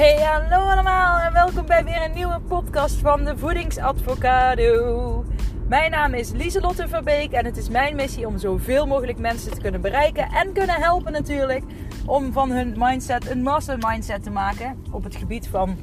Hey, 0.00 0.22
hallo 0.22 0.68
allemaal 0.68 1.18
en 1.18 1.32
welkom 1.32 1.66
bij 1.66 1.84
weer 1.84 2.02
een 2.02 2.14
nieuwe 2.14 2.40
podcast 2.48 2.94
van 2.94 3.24
de 3.24 3.38
Voedingsadvocado. 3.38 5.24
Mijn 5.68 5.90
naam 5.90 6.14
is 6.14 6.30
Lieselotte 6.30 6.88
Verbeek 6.88 7.32
en 7.32 7.44
het 7.44 7.56
is 7.56 7.68
mijn 7.68 7.96
missie 7.96 8.26
om 8.26 8.38
zoveel 8.38 8.86
mogelijk 8.86 9.18
mensen 9.18 9.52
te 9.52 9.60
kunnen 9.60 9.80
bereiken 9.80 10.28
en 10.32 10.52
kunnen 10.52 10.80
helpen 10.80 11.12
natuurlijk 11.12 11.64
om 12.06 12.32
van 12.32 12.50
hun 12.50 12.74
mindset 12.78 13.30
een 13.30 13.42
master 13.42 13.78
mindset 13.78 14.22
te 14.22 14.30
maken 14.30 14.84
op 14.90 15.04
het 15.04 15.16
gebied 15.16 15.48
van 15.48 15.78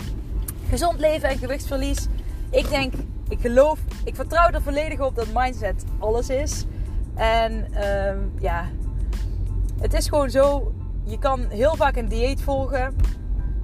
gezond 0.69 0.99
leven 0.99 1.29
en 1.29 1.37
gewichtsverlies. 1.37 2.07
Ik 2.49 2.69
denk, 2.69 2.93
ik 3.29 3.39
geloof, 3.39 3.79
ik 4.03 4.15
vertrouw 4.15 4.49
er 4.49 4.61
volledig 4.61 4.99
op 4.99 5.15
dat 5.15 5.27
mindset 5.33 5.83
alles 5.99 6.29
is. 6.29 6.65
En 7.15 7.73
ehm, 7.73 8.19
ja, 8.39 8.65
het 9.79 9.93
is 9.93 10.07
gewoon 10.07 10.29
zo, 10.29 10.73
je 11.03 11.19
kan 11.19 11.45
heel 11.49 11.75
vaak 11.75 11.95
een 11.95 12.07
dieet 12.07 12.41
volgen 12.41 12.95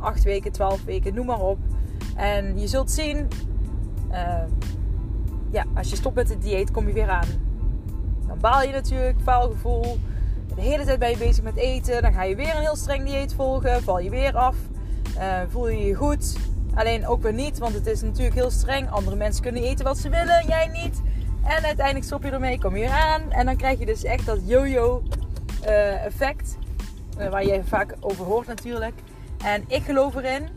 8 0.03 0.23
weken, 0.23 0.51
12 0.51 0.83
weken, 0.83 1.13
noem 1.13 1.25
maar 1.25 1.41
op. 1.41 1.57
En 2.15 2.59
je 2.59 2.67
zult 2.67 2.91
zien, 2.91 3.27
uh, 4.11 4.43
ja, 5.51 5.65
als 5.75 5.89
je 5.89 5.95
stopt 5.95 6.15
met 6.15 6.29
het 6.29 6.41
dieet, 6.41 6.71
kom 6.71 6.87
je 6.87 6.93
weer 6.93 7.09
aan. 7.09 7.27
Dan 8.27 8.39
baal 8.39 8.61
je 8.61 8.71
natuurlijk, 8.71 9.17
faalgevoel. 9.23 9.97
De 10.55 10.61
hele 10.61 10.85
tijd 10.85 10.99
ben 10.99 11.09
je 11.09 11.17
bezig 11.17 11.43
met 11.43 11.55
eten. 11.55 12.01
Dan 12.01 12.13
ga 12.13 12.23
je 12.23 12.35
weer 12.35 12.55
een 12.55 12.61
heel 12.61 12.75
streng 12.75 13.05
dieet 13.05 13.33
volgen. 13.33 13.83
Val 13.83 13.99
je 13.99 14.09
weer 14.09 14.35
af. 14.35 14.55
Uh, 15.17 15.37
voel 15.49 15.69
je 15.69 15.85
je 15.85 15.93
goed. 15.93 16.37
Alleen 16.75 17.07
ook 17.07 17.21
weer 17.21 17.33
niet, 17.33 17.57
want 17.57 17.73
het 17.73 17.87
is 17.87 18.01
natuurlijk 18.01 18.35
heel 18.35 18.51
streng. 18.51 18.89
Andere 18.89 19.15
mensen 19.15 19.43
kunnen 19.43 19.63
eten 19.63 19.85
wat 19.85 19.97
ze 19.97 20.09
willen, 20.09 20.45
jij 20.47 20.67
niet. 20.67 21.01
En 21.43 21.63
uiteindelijk 21.63 22.05
stop 22.05 22.23
je 22.23 22.29
ermee, 22.29 22.59
kom 22.59 22.75
je 22.75 22.79
weer 22.79 22.95
aan. 22.95 23.31
En 23.31 23.45
dan 23.45 23.55
krijg 23.55 23.79
je 23.79 23.85
dus 23.85 24.03
echt 24.03 24.25
dat 24.25 24.39
yo-yo 24.45 25.03
uh, 25.65 26.05
effect. 26.05 26.57
waar 27.29 27.45
je 27.45 27.61
vaak 27.63 27.95
over 27.99 28.25
hoort 28.25 28.47
natuurlijk. 28.47 28.93
En 29.43 29.63
ik 29.67 29.83
geloof 29.83 30.15
erin, 30.15 30.47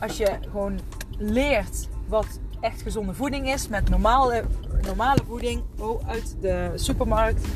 als 0.00 0.16
je 0.16 0.30
gewoon 0.50 0.80
leert 1.18 1.88
wat 2.08 2.40
echt 2.60 2.82
gezonde 2.82 3.14
voeding 3.14 3.52
is, 3.52 3.68
met 3.68 3.88
normale, 3.88 4.44
normale 4.82 5.20
voeding 5.26 5.62
oh, 5.78 6.08
uit 6.08 6.36
de 6.40 6.70
supermarkt. 6.74 7.46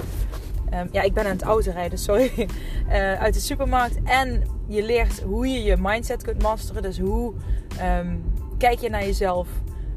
Um, 0.75 0.89
ja, 0.93 1.03
ik 1.03 1.15
ben 1.15 1.25
aan 1.25 1.31
het 1.31 1.43
auto 1.43 1.71
rijden, 1.71 1.99
sorry. 1.99 2.49
Uh, 2.89 3.13
uit 3.25 3.35
de 3.35 3.41
supermarkt. 3.41 4.03
En 4.05 4.43
je 4.67 4.83
leert 4.83 5.21
hoe 5.21 5.49
je 5.49 5.63
je 5.63 5.77
mindset 5.79 6.23
kunt 6.23 6.43
masteren. 6.43 6.83
Dus 6.83 6.99
hoe 6.99 7.33
um, 7.83 8.25
kijk 8.59 8.79
je 8.79 8.91
naar 8.91 9.05
jezelf? 9.05 9.49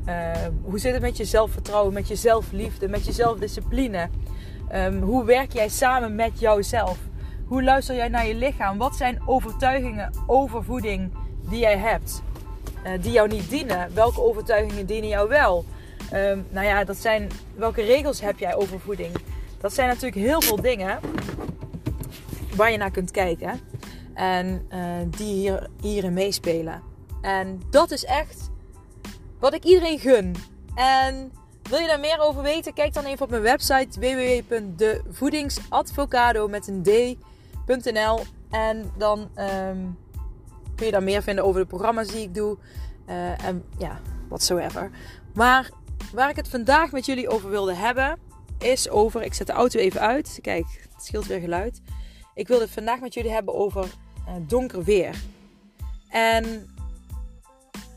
Uh, 0.07 0.31
hoe 0.63 0.79
zit 0.79 0.93
het 0.93 1.01
met 1.01 1.17
je 1.17 1.25
zelfvertrouwen, 1.25 1.93
met 1.93 2.07
je 2.07 2.15
zelfliefde, 2.15 2.87
met 2.87 3.05
je 3.05 3.11
zelfdiscipline? 3.11 4.09
Um, 4.75 5.01
hoe 5.01 5.25
werk 5.25 5.53
jij 5.53 5.69
samen 5.69 6.15
met 6.15 6.39
jouzelf? 6.39 6.97
Hoe 7.51 7.63
luister 7.63 7.95
jij 7.95 8.07
naar 8.07 8.27
je 8.27 8.35
lichaam? 8.35 8.77
Wat 8.77 8.95
zijn 8.95 9.21
overtuigingen 9.25 10.13
over 10.27 10.63
voeding 10.63 11.11
die 11.49 11.59
jij 11.59 11.77
hebt? 11.77 12.21
Uh, 12.83 12.91
die 13.01 13.11
jou 13.11 13.27
niet 13.27 13.49
dienen? 13.49 13.93
Welke 13.93 14.21
overtuigingen 14.21 14.85
dienen 14.85 15.09
jou 15.09 15.29
wel? 15.29 15.65
Um, 16.13 16.45
nou 16.49 16.65
ja, 16.65 16.83
dat 16.83 16.97
zijn. 16.97 17.29
Welke 17.55 17.81
regels 17.81 18.21
heb 18.21 18.39
jij 18.39 18.55
over 18.55 18.79
voeding? 18.79 19.15
Dat 19.59 19.73
zijn 19.73 19.87
natuurlijk 19.87 20.15
heel 20.15 20.41
veel 20.41 20.61
dingen 20.61 20.99
waar 22.55 22.71
je 22.71 22.77
naar 22.77 22.91
kunt 22.91 23.11
kijken. 23.11 23.59
En 24.13 24.67
uh, 24.73 24.95
die 25.17 25.33
hier, 25.33 25.69
hierin 25.81 26.13
meespelen. 26.13 26.81
En 27.21 27.61
dat 27.69 27.91
is 27.91 28.05
echt 28.05 28.49
wat 29.39 29.53
ik 29.53 29.63
iedereen 29.63 29.99
gun. 29.99 30.35
En 30.75 31.31
wil 31.69 31.79
je 31.79 31.87
daar 31.87 31.99
meer 31.99 32.19
over 32.19 32.41
weten? 32.41 32.73
Kijk 32.73 32.93
dan 32.93 33.05
even 33.05 33.23
op 33.23 33.29
mijn 33.29 33.41
website 33.41 33.99
www.devoedingsadvocado 33.99 36.47
met 36.47 36.67
een 36.67 36.83
D 36.83 36.89
en 38.49 38.91
dan 38.97 39.19
um, 39.19 39.97
kun 40.75 40.85
je 40.85 40.91
daar 40.91 41.03
meer 41.03 41.23
vinden 41.23 41.43
over 41.43 41.61
de 41.61 41.67
programma's 41.67 42.07
die 42.07 42.21
ik 42.21 42.33
doe. 42.33 42.57
Uh, 43.09 43.45
en 43.45 43.63
ja, 43.77 43.99
whatsoever. 44.27 44.91
Maar 45.33 45.69
waar 46.13 46.29
ik 46.29 46.35
het 46.35 46.47
vandaag 46.47 46.91
met 46.91 47.05
jullie 47.05 47.29
over 47.29 47.49
wilde 47.49 47.73
hebben, 47.73 48.19
is 48.59 48.89
over. 48.89 49.21
Ik 49.21 49.33
zet 49.33 49.47
de 49.47 49.53
auto 49.53 49.79
even 49.79 50.01
uit. 50.01 50.39
Kijk, 50.41 50.65
het 50.93 51.03
scheelt 51.03 51.25
weer 51.25 51.39
geluid. 51.39 51.81
Ik 52.33 52.47
wilde 52.47 52.63
het 52.63 52.73
vandaag 52.73 52.99
met 52.99 53.13
jullie 53.13 53.31
hebben 53.31 53.53
over 53.53 53.85
uh, 54.27 54.33
donker 54.47 54.83
weer. 54.83 55.15
En 56.09 56.69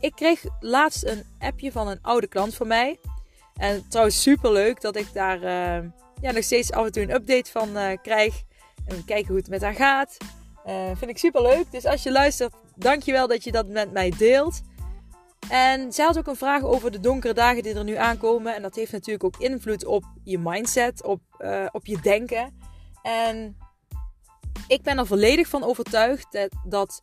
ik 0.00 0.12
kreeg 0.14 0.44
laatst 0.60 1.04
een 1.04 1.24
appje 1.38 1.72
van 1.72 1.88
een 1.88 2.02
oude 2.02 2.26
klant 2.26 2.54
van 2.54 2.66
mij. 2.66 2.98
En 3.54 3.88
trouwens 3.88 4.22
super 4.22 4.52
leuk 4.52 4.80
dat 4.80 4.96
ik 4.96 5.12
daar 5.12 5.36
uh, 5.36 5.88
ja, 6.20 6.32
nog 6.32 6.44
steeds 6.44 6.72
af 6.72 6.84
en 6.84 6.92
toe 6.92 7.02
een 7.02 7.14
update 7.14 7.50
van 7.50 7.98
krijg. 8.02 8.42
En 8.86 9.04
kijken 9.04 9.28
hoe 9.28 9.36
het 9.36 9.48
met 9.48 9.62
haar 9.62 9.74
gaat. 9.74 10.16
Uh, 10.66 10.86
vind 10.96 11.10
ik 11.10 11.18
super 11.18 11.42
leuk. 11.42 11.70
Dus 11.70 11.84
als 11.84 12.02
je 12.02 12.12
luistert, 12.12 12.54
dankjewel 12.76 13.28
dat 13.28 13.44
je 13.44 13.52
dat 13.52 13.66
met 13.66 13.92
mij 13.92 14.12
deelt. 14.18 14.60
En 15.48 15.92
zij 15.92 16.04
had 16.04 16.18
ook 16.18 16.26
een 16.26 16.36
vraag 16.36 16.62
over 16.62 16.90
de 16.90 17.00
donkere 17.00 17.34
dagen 17.34 17.62
die 17.62 17.74
er 17.74 17.84
nu 17.84 17.94
aankomen. 17.94 18.54
En 18.54 18.62
dat 18.62 18.74
heeft 18.74 18.92
natuurlijk 18.92 19.24
ook 19.24 19.36
invloed 19.36 19.84
op 19.84 20.04
je 20.22 20.38
mindset, 20.38 21.04
op, 21.04 21.20
uh, 21.38 21.66
op 21.72 21.86
je 21.86 22.00
denken. 22.00 22.58
En 23.02 23.56
ik 24.68 24.82
ben 24.82 24.98
er 24.98 25.06
volledig 25.06 25.48
van 25.48 25.64
overtuigd 25.64 26.32
dat, 26.32 26.50
dat 26.64 27.00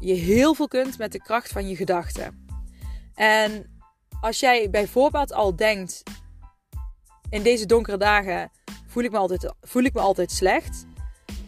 je 0.00 0.14
heel 0.14 0.54
veel 0.54 0.68
kunt 0.68 0.98
met 0.98 1.12
de 1.12 1.22
kracht 1.22 1.52
van 1.52 1.68
je 1.68 1.76
gedachten. 1.76 2.46
En 3.14 3.80
als 4.20 4.40
jij 4.40 4.70
bijvoorbeeld 4.70 5.32
al 5.32 5.56
denkt: 5.56 6.02
in 7.30 7.42
deze 7.42 7.66
donkere 7.66 7.96
dagen 7.96 8.50
voel 8.86 9.02
ik 9.02 9.10
me 9.10 9.18
altijd, 9.18 9.54
voel 9.60 9.82
ik 9.82 9.94
me 9.94 10.00
altijd 10.00 10.30
slecht 10.30 10.86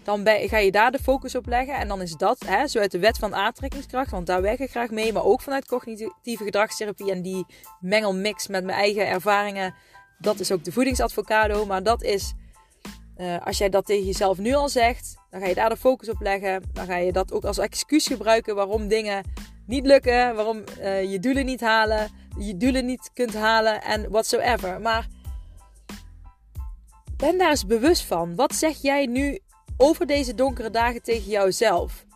dan 0.04 0.26
ga 0.26 0.58
je 0.58 0.70
daar 0.70 0.90
de 0.90 0.98
focus 0.98 1.34
op 1.34 1.46
leggen. 1.46 1.74
En 1.74 1.88
dan 1.88 2.02
is 2.02 2.12
dat, 2.12 2.44
hè, 2.46 2.66
zo 2.66 2.78
uit 2.78 2.90
de 2.90 2.98
wet 2.98 3.18
van 3.18 3.34
aantrekkingskracht, 3.34 4.10
want 4.10 4.26
daar 4.26 4.42
werk 4.42 4.58
ik 4.58 4.70
graag 4.70 4.90
mee, 4.90 5.12
maar 5.12 5.24
ook 5.24 5.40
vanuit 5.40 5.66
cognitieve 5.66 6.44
gedragstherapie 6.44 7.10
en 7.10 7.22
die 7.22 7.46
mengelmix 7.80 8.46
met 8.46 8.64
mijn 8.64 8.78
eigen 8.78 9.08
ervaringen. 9.08 9.74
Dat 10.18 10.40
is 10.40 10.52
ook 10.52 10.64
de 10.64 10.72
voedingsadvocado. 10.72 11.66
Maar 11.66 11.82
dat 11.82 12.02
is, 12.02 12.32
uh, 13.16 13.46
als 13.46 13.58
jij 13.58 13.68
dat 13.68 13.86
tegen 13.86 14.04
jezelf 14.04 14.38
nu 14.38 14.54
al 14.54 14.68
zegt, 14.68 15.16
dan 15.30 15.40
ga 15.40 15.46
je 15.46 15.54
daar 15.54 15.68
de 15.68 15.76
focus 15.76 16.08
op 16.08 16.20
leggen. 16.20 16.62
Dan 16.72 16.86
ga 16.86 16.96
je 16.96 17.12
dat 17.12 17.32
ook 17.32 17.44
als 17.44 17.58
excuus 17.58 18.06
gebruiken 18.06 18.54
waarom 18.54 18.88
dingen 18.88 19.24
niet 19.66 19.86
lukken, 19.86 20.34
waarom 20.34 20.64
uh, 20.80 21.10
je 21.10 21.18
doelen 21.18 21.44
niet 21.44 21.60
halen, 21.60 22.10
je 22.38 22.56
doelen 22.56 22.84
niet 22.84 23.10
kunt 23.14 23.34
halen 23.34 23.82
en 23.82 24.10
whatsoever. 24.10 24.80
Maar 24.80 25.06
ben 27.16 27.38
daar 27.38 27.50
eens 27.50 27.66
bewust 27.66 28.02
van. 28.02 28.34
Wat 28.34 28.54
zeg 28.54 28.82
jij 28.82 29.06
nu 29.06 29.38
over 29.76 30.06
deze 30.06 30.34
donkere 30.34 30.70
dagen 30.70 31.02
tegen 31.02 31.30
jouzelf. 31.30 32.06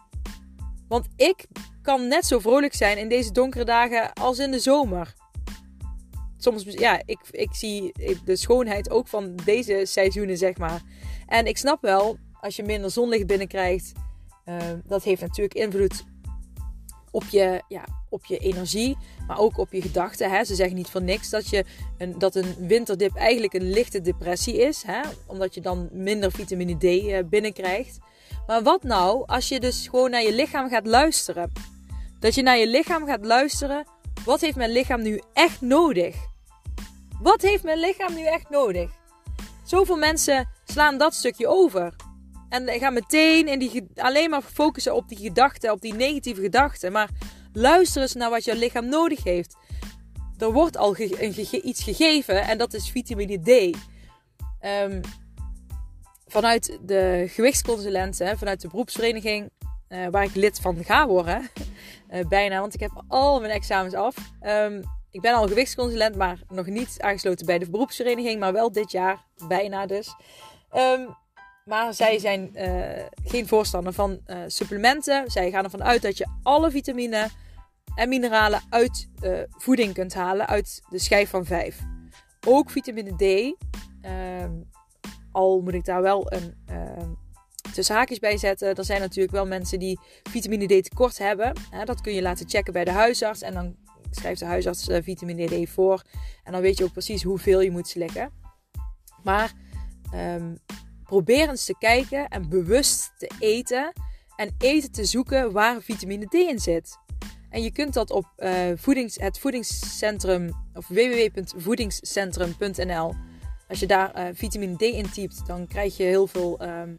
Want 0.88 1.06
ik 1.16 1.46
kan 1.82 2.08
net 2.08 2.26
zo 2.26 2.38
vrolijk 2.38 2.74
zijn 2.74 2.98
in 2.98 3.08
deze 3.08 3.32
donkere 3.32 3.64
dagen 3.64 4.12
als 4.12 4.38
in 4.38 4.50
de 4.50 4.58
zomer. 4.58 5.14
Soms, 6.36 6.64
ja, 6.64 7.02
ik, 7.04 7.18
ik 7.30 7.54
zie 7.54 7.92
de 8.24 8.36
schoonheid 8.36 8.90
ook 8.90 9.08
van 9.08 9.34
deze 9.44 9.80
seizoenen, 9.84 10.36
zeg 10.36 10.56
maar. 10.56 10.82
En 11.26 11.46
ik 11.46 11.56
snap 11.56 11.82
wel, 11.82 12.18
als 12.40 12.56
je 12.56 12.62
minder 12.62 12.90
zonlicht 12.90 13.26
binnenkrijgt, 13.26 13.92
uh, 14.44 14.56
dat 14.84 15.02
heeft 15.02 15.20
natuurlijk 15.20 15.54
invloed 15.54 16.04
op 17.18 17.28
je, 17.30 17.62
ja, 17.68 17.84
op 18.08 18.24
je 18.24 18.38
energie, 18.38 18.96
maar 19.26 19.38
ook 19.38 19.58
op 19.58 19.72
je 19.72 19.82
gedachten. 19.82 20.30
Hè. 20.30 20.44
Ze 20.44 20.54
zeggen 20.54 20.76
niet 20.76 20.88
voor 20.88 21.02
niks 21.02 21.30
dat, 21.30 21.48
je 21.48 21.64
een, 21.98 22.18
dat 22.18 22.34
een 22.34 22.54
winterdip 22.58 23.14
eigenlijk 23.16 23.52
een 23.52 23.70
lichte 23.70 24.00
depressie 24.00 24.56
is, 24.56 24.82
hè, 24.86 25.00
omdat 25.26 25.54
je 25.54 25.60
dan 25.60 25.88
minder 25.92 26.32
vitamine 26.32 26.76
D 26.76 26.84
eh, 26.84 27.18
binnenkrijgt. 27.24 27.98
Maar 28.46 28.62
wat 28.62 28.82
nou 28.82 29.26
als 29.26 29.48
je 29.48 29.60
dus 29.60 29.88
gewoon 29.88 30.10
naar 30.10 30.22
je 30.22 30.34
lichaam 30.34 30.68
gaat 30.68 30.86
luisteren? 30.86 31.52
Dat 32.20 32.34
je 32.34 32.42
naar 32.42 32.58
je 32.58 32.68
lichaam 32.68 33.06
gaat 33.06 33.24
luisteren. 33.24 33.86
Wat 34.24 34.40
heeft 34.40 34.56
mijn 34.56 34.72
lichaam 34.72 35.02
nu 35.02 35.20
echt 35.32 35.60
nodig? 35.60 36.16
Wat 37.22 37.42
heeft 37.42 37.62
mijn 37.62 37.78
lichaam 37.78 38.14
nu 38.14 38.24
echt 38.24 38.50
nodig? 38.50 38.90
Zoveel 39.64 39.96
mensen 39.96 40.48
slaan 40.64 40.98
dat 40.98 41.14
stukje 41.14 41.46
over. 41.46 41.94
En 42.48 42.68
gaan 42.68 42.92
meteen 42.92 43.48
in 43.48 43.58
die, 43.58 43.86
alleen 43.96 44.30
maar 44.30 44.42
focussen 44.42 44.94
op 44.94 45.08
die 45.08 45.18
gedachten, 45.18 45.72
op 45.72 45.80
die 45.80 45.94
negatieve 45.94 46.40
gedachten. 46.40 46.92
Maar 46.92 47.08
luister 47.52 48.02
eens 48.02 48.14
naar 48.14 48.30
wat 48.30 48.44
jouw 48.44 48.56
lichaam 48.56 48.88
nodig 48.88 49.24
heeft. 49.24 49.56
Er 50.38 50.52
wordt 50.52 50.76
al 50.76 50.96
iets 51.62 51.82
gegeven 51.82 52.42
en 52.42 52.58
dat 52.58 52.74
is 52.74 52.90
vitamine 52.90 53.40
D. 53.40 53.76
Um, 54.64 55.00
vanuit 56.26 56.78
de 56.82 57.24
gewichtsconsulenten, 57.28 58.38
vanuit 58.38 58.60
de 58.60 58.68
beroepsvereniging 58.68 59.50
uh, 59.88 60.06
waar 60.10 60.24
ik 60.24 60.34
lid 60.34 60.60
van 60.60 60.84
ga 60.84 61.06
worden. 61.06 61.50
Uh, 62.10 62.26
bijna, 62.28 62.60
want 62.60 62.74
ik 62.74 62.80
heb 62.80 63.04
al 63.08 63.40
mijn 63.40 63.52
examens 63.52 63.94
af. 63.94 64.16
Um, 64.42 64.82
ik 65.10 65.20
ben 65.20 65.34
al 65.34 65.48
gewichtsconsulent, 65.48 66.16
maar 66.16 66.38
nog 66.48 66.66
niet 66.66 66.96
aangesloten 67.00 67.46
bij 67.46 67.58
de 67.58 67.70
beroepsvereniging. 67.70 68.40
Maar 68.40 68.52
wel 68.52 68.72
dit 68.72 68.90
jaar, 68.90 69.24
bijna 69.48 69.86
dus. 69.86 70.14
Um, 70.72 71.16
maar 71.68 71.94
zij 71.94 72.18
zijn 72.18 72.50
uh, 72.54 73.04
geen 73.24 73.48
voorstander 73.48 73.92
van 73.92 74.20
uh, 74.26 74.38
supplementen. 74.46 75.30
Zij 75.30 75.50
gaan 75.50 75.64
ervan 75.64 75.84
uit 75.84 76.02
dat 76.02 76.18
je 76.18 76.26
alle 76.42 76.70
vitamine 76.70 77.28
en 77.94 78.08
mineralen 78.08 78.60
uit 78.70 79.08
uh, 79.22 79.38
voeding 79.48 79.94
kunt 79.94 80.14
halen. 80.14 80.46
Uit 80.46 80.82
de 80.90 80.98
schijf 80.98 81.30
van 81.30 81.44
5. 81.44 81.78
Ook 82.46 82.70
vitamine 82.70 83.16
D. 83.16 83.56
Ehm, 84.02 84.52
al 85.32 85.60
moet 85.60 85.74
ik 85.74 85.84
daar 85.84 86.02
wel 86.02 86.32
een 86.32 86.54
tussen 87.72 87.96
haakjes 87.96 88.18
bij 88.18 88.36
zetten. 88.36 88.74
Er 88.74 88.84
zijn 88.84 89.00
natuurlijk 89.00 89.34
wel 89.34 89.46
mensen 89.46 89.78
die 89.78 90.00
vitamine 90.22 90.66
D 90.66 90.84
tekort 90.84 91.18
hebben. 91.18 91.52
dat 91.84 92.00
kun 92.00 92.14
je 92.14 92.22
laten 92.22 92.48
checken 92.48 92.72
bij 92.72 92.84
de 92.84 92.90
huisarts. 92.90 93.42
En 93.42 93.54
dan 93.54 93.76
schrijft 94.10 94.40
de 94.40 94.46
huisarts 94.46 94.88
vitamine 95.02 95.64
D 95.64 95.70
voor. 95.70 96.02
En 96.44 96.52
dan 96.52 96.60
weet 96.60 96.78
je 96.78 96.84
ook 96.84 96.92
precies 96.92 97.22
hoeveel 97.22 97.60
je 97.60 97.70
moet 97.70 97.88
slikken. 97.88 98.32
Maar 99.22 99.52
um, 100.14 100.58
probeer 101.08 101.48
eens 101.48 101.64
te 101.64 101.74
kijken 101.78 102.28
en 102.28 102.48
bewust 102.48 103.12
te 103.18 103.30
eten. 103.38 103.92
En 104.36 104.54
eten 104.58 104.92
te 104.92 105.04
zoeken 105.04 105.52
waar 105.52 105.82
vitamine 105.82 106.26
D 106.26 106.34
in 106.34 106.58
zit. 106.58 106.98
En 107.50 107.62
je 107.62 107.72
kunt 107.72 107.94
dat 107.94 108.10
op 108.10 108.26
uh, 108.38 108.52
voedings, 108.76 109.16
het 109.16 109.38
voedingscentrum 109.38 110.52
of 110.74 110.88
www.voedingscentrum.nl. 110.88 113.14
Als 113.68 113.80
je 113.80 113.86
daar 113.86 114.18
uh, 114.18 114.24
vitamine 114.32 114.76
D 114.76 114.82
in 114.82 115.10
typt, 115.10 115.46
dan 115.46 115.66
krijg 115.66 115.96
je 115.96 116.02
heel 116.02 116.26
veel 116.26 116.62
um, 116.62 116.96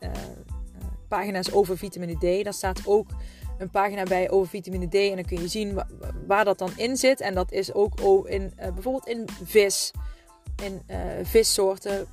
uh, 0.00 0.10
pagina's 1.08 1.52
over 1.52 1.78
vitamine 1.78 2.16
D. 2.16 2.44
Daar 2.44 2.54
staat 2.54 2.80
ook 2.84 3.08
een 3.58 3.70
pagina 3.70 4.02
bij 4.02 4.30
over 4.30 4.48
vitamine 4.48 4.88
D. 4.88 4.94
En 4.94 5.14
dan 5.14 5.24
kun 5.24 5.40
je 5.40 5.48
zien 5.48 5.82
waar 6.26 6.44
dat 6.44 6.58
dan 6.58 6.70
in 6.76 6.96
zit. 6.96 7.20
En 7.20 7.34
dat 7.34 7.52
is 7.52 7.72
ook 7.72 8.00
in, 8.28 8.52
bijvoorbeeld 8.56 9.06
in 9.06 9.28
vis, 9.44 9.92
in 10.62 10.82
vissoorten, 11.22 12.06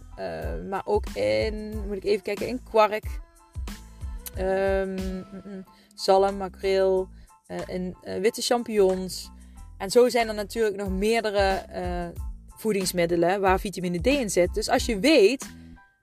maar 0.69 0.81
ook 0.85 1.05
in, 1.13 1.83
moet 1.87 1.97
ik 1.97 2.03
even 2.03 2.23
kijken, 2.23 2.47
in 2.47 2.63
kwark, 2.63 3.05
um, 4.39 5.65
zalm, 5.95 6.37
makreel. 6.37 7.09
Uh, 7.47 7.69
en 7.69 7.97
uh, 8.03 8.15
witte 8.15 8.41
champignons. 8.41 9.29
En 9.77 9.91
zo 9.91 10.09
zijn 10.09 10.27
er 10.27 10.33
natuurlijk 10.33 10.75
nog 10.75 10.89
meerdere 10.89 11.65
uh, 11.75 12.21
voedingsmiddelen 12.47 13.41
waar 13.41 13.59
vitamine 13.59 14.01
D 14.01 14.07
in 14.07 14.29
zit. 14.29 14.53
Dus 14.53 14.69
als 14.69 14.85
je 14.85 14.99
weet 14.99 15.49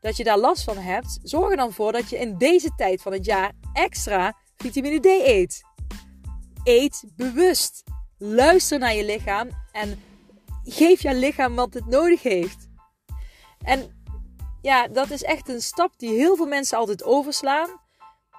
dat 0.00 0.16
je 0.16 0.24
daar 0.24 0.38
last 0.38 0.64
van 0.64 0.76
hebt, 0.76 1.18
zorg 1.22 1.50
er 1.50 1.56
dan 1.56 1.72
voor 1.72 1.92
dat 1.92 2.10
je 2.10 2.18
in 2.18 2.38
deze 2.38 2.70
tijd 2.76 3.02
van 3.02 3.12
het 3.12 3.24
jaar 3.24 3.52
extra 3.72 4.36
vitamine 4.56 5.00
D 5.00 5.04
eet. 5.04 5.62
Eet 6.64 7.04
bewust. 7.16 7.82
Luister 8.18 8.78
naar 8.78 8.94
je 8.94 9.04
lichaam 9.04 9.48
en 9.72 10.02
geef 10.64 11.02
je 11.02 11.14
lichaam 11.14 11.54
wat 11.54 11.74
het 11.74 11.86
nodig 11.86 12.22
heeft. 12.22 12.68
En 13.64 14.04
ja, 14.62 14.88
dat 14.88 15.10
is 15.10 15.22
echt 15.22 15.48
een 15.48 15.62
stap 15.62 15.98
die 15.98 16.10
heel 16.10 16.36
veel 16.36 16.46
mensen 16.46 16.78
altijd 16.78 17.04
overslaan. 17.04 17.80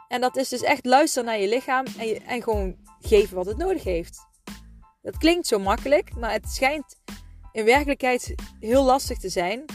En 0.07 0.21
dat 0.21 0.37
is 0.37 0.49
dus 0.49 0.61
echt 0.61 0.85
luisteren 0.85 1.25
naar 1.25 1.39
je 1.39 1.47
lichaam 1.47 1.85
en, 1.97 2.25
en 2.25 2.43
gewoon 2.43 2.75
geven 2.99 3.35
wat 3.35 3.45
het 3.45 3.57
nodig 3.57 3.83
heeft. 3.83 4.27
Dat 5.01 5.17
klinkt 5.17 5.47
zo 5.47 5.59
makkelijk, 5.59 6.15
maar 6.15 6.31
het 6.31 6.49
schijnt 6.49 6.95
in 7.51 7.65
werkelijkheid 7.65 8.33
heel 8.59 8.83
lastig 8.83 9.17
te 9.17 9.29
zijn. 9.29 9.65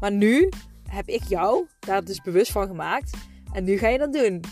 Maar 0.00 0.12
nu 0.12 0.48
heb 0.88 1.08
ik 1.08 1.22
jou 1.22 1.68
daar 1.80 2.04
dus 2.04 2.20
bewust 2.20 2.52
van 2.52 2.66
gemaakt. 2.66 3.16
En 3.52 3.64
nu 3.64 3.78
ga 3.78 3.88
je 3.88 3.98
dat 3.98 4.12
doen. 4.12 4.44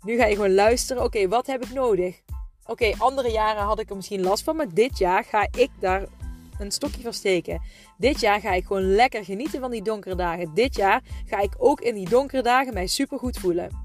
Nu 0.00 0.16
ga 0.16 0.26
je 0.26 0.34
gewoon 0.34 0.54
luisteren. 0.54 1.02
Oké, 1.02 1.28
wat 1.28 1.46
heb 1.46 1.64
ik 1.64 1.72
nodig? 1.72 2.20
Oké, 2.66 2.92
andere 2.98 3.30
jaren 3.30 3.62
had 3.62 3.78
ik 3.78 3.90
er 3.90 3.96
misschien 3.96 4.22
last 4.22 4.44
van. 4.44 4.56
Maar 4.56 4.74
dit 4.74 4.98
jaar 4.98 5.24
ga 5.24 5.48
ik 5.50 5.70
daar 5.80 6.06
een 6.58 6.70
stokje 6.70 7.02
voor 7.02 7.14
steken. 7.14 7.62
Dit 7.98 8.20
jaar 8.20 8.40
ga 8.40 8.52
ik 8.52 8.66
gewoon 8.66 8.94
lekker 8.94 9.24
genieten 9.24 9.60
van 9.60 9.70
die 9.70 9.82
donkere 9.82 10.14
dagen. 10.14 10.54
Dit 10.54 10.76
jaar 10.76 11.02
ga 11.24 11.40
ik 11.40 11.54
ook 11.58 11.80
in 11.80 11.94
die 11.94 12.08
donkere 12.08 12.42
dagen 12.42 12.74
mij 12.74 12.86
super 12.86 13.18
goed 13.18 13.38
voelen. 13.38 13.82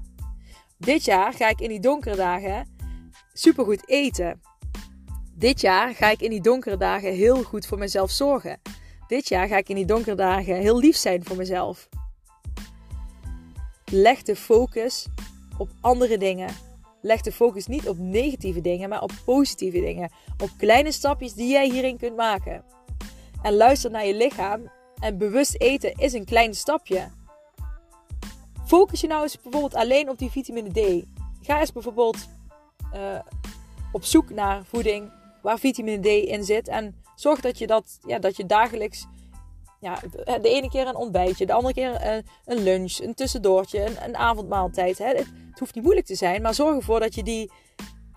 Dit 0.78 1.04
jaar 1.04 1.32
ga 1.32 1.48
ik 1.48 1.60
in 1.60 1.68
die 1.68 1.80
donkere 1.80 2.16
dagen 2.16 2.76
supergoed 3.32 3.88
eten. 3.88 4.40
Dit 5.34 5.60
jaar 5.60 5.94
ga 5.94 6.10
ik 6.10 6.20
in 6.20 6.30
die 6.30 6.40
donkere 6.40 6.76
dagen 6.76 7.12
heel 7.12 7.42
goed 7.42 7.66
voor 7.66 7.78
mezelf 7.78 8.10
zorgen. 8.10 8.60
Dit 9.06 9.28
jaar 9.28 9.48
ga 9.48 9.56
ik 9.56 9.68
in 9.68 9.74
die 9.74 9.84
donkere 9.84 10.16
dagen 10.16 10.56
heel 10.56 10.78
lief 10.78 10.96
zijn 10.96 11.24
voor 11.24 11.36
mezelf. 11.36 11.88
Leg 13.84 14.22
de 14.22 14.36
focus 14.36 15.06
op 15.58 15.70
andere 15.80 16.18
dingen. 16.18 16.69
Leg 17.02 17.20
de 17.20 17.32
focus 17.32 17.66
niet 17.66 17.88
op 17.88 17.98
negatieve 17.98 18.60
dingen, 18.60 18.88
maar 18.88 19.02
op 19.02 19.12
positieve 19.24 19.80
dingen. 19.80 20.10
Op 20.42 20.50
kleine 20.58 20.92
stapjes 20.92 21.32
die 21.32 21.48
jij 21.48 21.68
hierin 21.70 21.98
kunt 21.98 22.16
maken. 22.16 22.64
En 23.42 23.54
luister 23.54 23.90
naar 23.90 24.06
je 24.06 24.14
lichaam. 24.14 24.70
En 25.00 25.18
bewust 25.18 25.54
eten 25.60 25.92
is 25.92 26.12
een 26.12 26.24
klein 26.24 26.54
stapje. 26.54 27.08
Focus 28.66 29.00
je 29.00 29.06
nou 29.06 29.22
eens 29.22 29.40
bijvoorbeeld 29.42 29.74
alleen 29.74 30.08
op 30.08 30.18
die 30.18 30.30
vitamine 30.30 30.70
D. 30.70 31.06
Ga 31.42 31.60
eens 31.60 31.72
bijvoorbeeld 31.72 32.28
uh, 32.94 33.18
op 33.92 34.04
zoek 34.04 34.30
naar 34.30 34.64
voeding 34.64 35.12
waar 35.42 35.58
vitamine 35.58 36.00
D 36.00 36.06
in 36.06 36.44
zit. 36.44 36.68
En 36.68 36.94
zorg 37.14 37.40
dat 37.40 37.58
je 37.58 37.66
dat, 37.66 37.98
ja, 38.06 38.18
dat 38.18 38.36
je 38.36 38.46
dagelijks, 38.46 39.06
ja, 39.80 40.00
de 40.24 40.48
ene 40.48 40.68
keer 40.68 40.86
een 40.86 40.96
ontbijtje, 40.96 41.46
de 41.46 41.52
andere 41.52 41.74
keer 41.74 42.06
een, 42.06 42.26
een 42.44 42.62
lunch, 42.62 42.98
een 42.98 43.14
tussendoortje, 43.14 43.86
een, 43.86 44.04
een 44.04 44.16
avondmaaltijd. 44.16 44.98
Hè. 44.98 45.06
Het, 45.06 45.28
hoeft 45.58 45.74
niet 45.74 45.84
moeilijk 45.84 46.06
te 46.06 46.14
zijn, 46.14 46.42
maar 46.42 46.54
zorg 46.54 46.76
ervoor 46.76 47.00
dat 47.00 47.14
je 47.14 47.22
die 47.22 47.50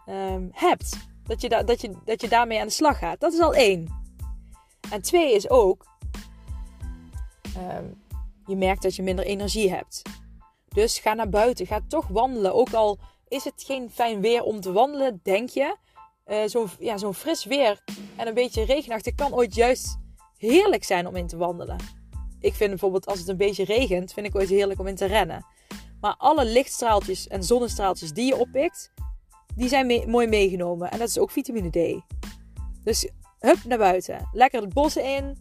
um, 0.10 0.50
hebt. 0.52 0.98
Dat 1.24 1.42
je, 1.42 1.50
da 1.50 1.64
dat, 1.64 1.82
je, 1.82 1.94
dat 2.06 2.22
je 2.22 2.28
daarmee 2.28 2.60
aan 2.60 2.68
de 2.68 2.74
slag 2.74 2.98
gaat. 2.98 3.20
Dat 3.20 3.34
is 3.34 3.40
al 3.40 3.54
één. 3.54 4.02
En 4.92 5.02
twee 5.02 5.34
is 5.34 5.50
ook, 5.50 5.86
um, 7.58 8.02
je 8.46 8.56
merkt 8.56 8.82
dat 8.82 8.96
je 8.96 9.04
minder 9.04 9.26
energie 9.26 9.70
hebt. 9.70 10.02
Dus 10.70 11.00
ga 11.00 11.14
naar 11.14 11.30
buiten, 11.30 11.68
ga 11.68 11.80
toch 11.88 12.08
wandelen. 12.08 12.54
Ook 12.54 12.74
al 12.74 12.98
is 13.28 13.44
het 13.44 13.64
geen 13.66 13.90
fijn 13.90 14.22
weer 14.22 14.44
om 14.44 14.62
te 14.62 14.72
wandelen, 14.72 15.20
denk 15.24 15.50
je. 15.50 15.76
Uh, 16.28 16.38
Zo'n 16.46 16.68
ja, 16.80 16.98
zo'n 16.98 17.14
fris 17.14 17.46
weer 17.46 17.84
en 18.16 18.28
een 18.28 18.34
beetje 18.34 18.64
regenachtig 18.66 19.16
kan 19.16 19.34
ooit 19.34 19.56
juist 19.56 19.98
heerlijk 20.44 20.84
zijn 20.84 21.08
om 21.08 21.16
in 21.16 21.28
te 21.28 21.38
wandelen. 21.38 21.78
Ik 22.40 22.54
vind 22.54 22.70
bijvoorbeeld 22.70 23.06
als 23.06 23.20
het 23.20 23.28
een 23.28 23.38
beetje 23.38 23.66
regent, 23.66 24.14
vind 24.14 24.28
ik 24.28 24.36
ooit 24.36 24.50
heerlijk 24.50 24.80
om 24.80 24.88
in 24.88 24.96
te 24.96 25.06
rennen. 25.06 25.46
Maar 26.02 26.16
alle 26.18 26.46
lichtstraaltjes 26.46 27.28
en 27.28 27.44
zonnestraaltjes 27.44 28.14
die 28.14 28.26
je 28.26 28.38
oppikt, 28.38 28.92
die 29.56 29.68
zijn 29.68 30.10
mooi 30.10 30.28
meegenomen. 30.28 30.92
En 30.92 31.00
dat 31.00 31.08
is 31.08 31.20
ook 31.20 31.32
vitamine 31.32 31.70
D. 31.70 32.02
Dus 32.84 33.10
hup 33.40 33.64
naar 33.64 33.78
buiten. 33.78 34.30
Lekker 34.32 34.62
het 34.62 34.74
bossen 34.74 35.16
in. 35.16 35.38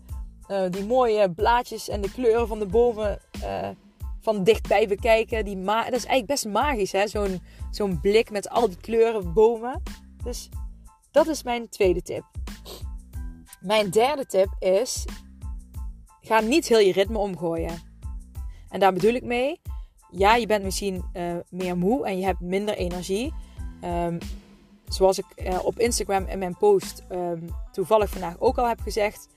Uh, 0.49 0.71
die 0.71 0.85
mooie 0.85 1.31
blaadjes 1.31 1.89
en 1.89 2.01
de 2.01 2.11
kleuren 2.11 2.49
van 2.49 2.59
de 2.59 2.67
bomen 2.67 3.19
uh, 3.43 3.69
van 4.21 4.45
dichtbij 4.45 4.89
bekijken. 4.89 5.45
Die 5.45 5.57
ma 5.57 5.85
dat 5.85 5.93
is 5.93 6.05
eigenlijk 6.05 6.27
best 6.27 6.47
magisch, 6.47 6.93
hè? 6.93 7.07
Zo'n 7.07 7.43
zo'n 7.71 8.01
blik 8.01 8.31
met 8.31 8.49
al 8.49 8.69
die 8.69 8.81
kleuren, 8.81 9.33
bomen. 9.33 9.83
Dus 10.25 10.49
dat 11.11 11.27
is 11.27 11.43
mijn 11.43 11.69
tweede 11.69 12.03
tip. 12.03 12.25
Mijn 13.63 13.91
derde 13.91 14.27
tip 14.27 14.49
is: 14.59 15.05
ga 16.21 16.41
niet 16.41 16.69
heel 16.69 16.79
je 16.79 16.93
ritme 16.93 17.19
omgooien. 17.19 17.91
En 18.69 18.81
daar 18.81 18.93
bedoel 18.93 19.15
ik 19.15 19.25
mee. 19.25 19.61
Ja, 20.11 20.35
je 20.37 20.47
bent 20.47 20.65
misschien 20.65 21.05
uh, 21.15 21.37
meer 21.51 21.77
moe 21.77 22.07
en 22.07 22.19
je 22.19 22.25
hebt 22.25 22.41
minder 22.41 22.75
energie. 22.75 23.35
Um, 23.85 24.19
zoals 24.89 25.19
ik 25.19 25.25
uh, 25.37 25.65
op 25.65 25.79
Instagram 25.79 26.27
in 26.27 26.39
mijn 26.39 26.57
post 26.57 27.03
um, 27.13 27.49
toevallig 27.73 28.11
vandaag 28.11 28.41
ook 28.41 28.59
al 28.59 28.69
heb 28.69 28.81
gezegd. 28.81 29.29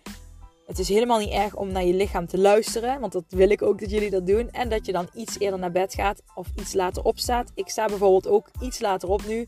Het 0.65 0.79
is 0.79 0.89
helemaal 0.89 1.19
niet 1.19 1.29
erg 1.29 1.55
om 1.55 1.71
naar 1.71 1.83
je 1.83 1.93
lichaam 1.93 2.27
te 2.27 2.37
luisteren. 2.37 2.99
Want 2.99 3.13
dat 3.13 3.23
wil 3.29 3.49
ik 3.49 3.61
ook 3.61 3.79
dat 3.79 3.89
jullie 3.89 4.09
dat 4.09 4.27
doen. 4.27 4.51
En 4.51 4.69
dat 4.69 4.85
je 4.85 4.91
dan 4.91 5.09
iets 5.13 5.39
eerder 5.39 5.59
naar 5.59 5.71
bed 5.71 5.93
gaat 5.93 6.21
of 6.35 6.47
iets 6.55 6.73
later 6.73 7.03
opstaat. 7.03 7.51
Ik 7.55 7.69
sta 7.69 7.85
bijvoorbeeld 7.85 8.27
ook 8.27 8.49
iets 8.61 8.79
later 8.79 9.09
op 9.09 9.25
nu. 9.27 9.47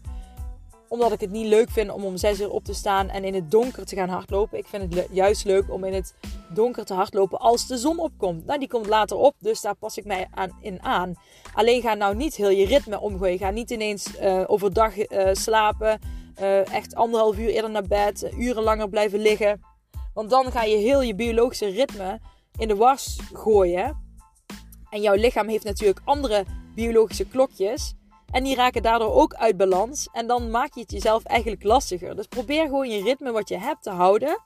Omdat 0.87 1.11
ik 1.11 1.19
het 1.19 1.31
niet 1.31 1.45
leuk 1.45 1.69
vind 1.69 1.91
om 1.91 2.05
om 2.05 2.17
6 2.17 2.39
uur 2.39 2.49
op 2.49 2.63
te 2.63 2.73
staan 2.73 3.09
en 3.09 3.23
in 3.23 3.33
het 3.33 3.51
donker 3.51 3.85
te 3.85 3.95
gaan 3.95 4.09
hardlopen. 4.09 4.57
Ik 4.57 4.67
vind 4.67 4.95
het 4.95 5.07
juist 5.11 5.45
leuk 5.45 5.71
om 5.71 5.83
in 5.83 5.93
het 5.93 6.13
donker 6.53 6.85
te 6.85 6.93
hardlopen 6.93 7.39
als 7.39 7.67
de 7.67 7.77
zon 7.77 7.99
opkomt. 7.99 8.45
Nou, 8.45 8.59
die 8.59 8.67
komt 8.67 8.87
later 8.87 9.17
op, 9.17 9.35
dus 9.39 9.61
daar 9.61 9.75
pas 9.75 9.97
ik 9.97 10.05
mij 10.05 10.27
aan, 10.31 10.57
in 10.61 10.83
aan. 10.83 11.13
Alleen 11.53 11.81
ga 11.81 11.93
nou 11.93 12.15
niet 12.15 12.35
heel 12.35 12.49
je 12.49 12.65
ritme 12.65 12.99
omgooien. 12.99 13.37
Ga 13.37 13.49
niet 13.49 13.71
ineens 13.71 14.07
uh, 14.21 14.43
overdag 14.47 14.97
uh, 14.97 15.29
slapen. 15.31 15.99
Uh, 16.41 16.73
echt 16.73 16.95
anderhalf 16.95 17.37
uur 17.37 17.49
eerder 17.49 17.71
naar 17.71 17.87
bed. 17.87 18.31
uren 18.37 18.63
langer 18.63 18.89
blijven 18.89 19.19
liggen 19.19 19.61
want 20.17 20.29
dan 20.29 20.51
ga 20.51 20.63
je 20.63 20.77
heel 20.77 21.01
je 21.01 21.15
biologische 21.15 21.69
ritme 21.69 22.19
in 22.57 22.67
de 22.67 22.75
was 22.75 23.19
gooien. 23.33 24.05
En 24.89 25.01
jouw 25.01 25.15
lichaam 25.15 25.47
heeft 25.47 25.63
natuurlijk 25.63 26.01
andere 26.03 26.45
biologische 26.75 27.25
klokjes. 27.25 27.93
En 28.31 28.43
die 28.43 28.55
raken 28.55 28.81
daardoor 28.81 29.13
ook 29.13 29.33
uit 29.33 29.57
balans. 29.57 30.09
En 30.11 30.27
dan 30.27 30.51
maak 30.51 30.73
je 30.73 30.81
het 30.81 30.91
jezelf 30.91 31.23
eigenlijk 31.23 31.63
lastiger. 31.63 32.15
Dus 32.15 32.27
probeer 32.27 32.63
gewoon 32.63 32.89
je 32.89 33.03
ritme 33.03 33.31
wat 33.31 33.49
je 33.49 33.57
hebt 33.57 33.83
te 33.83 33.89
houden, 33.89 34.41